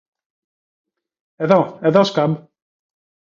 [1.35, 1.77] Εδώ!
[1.81, 2.35] Εδώ, Σκαμπ!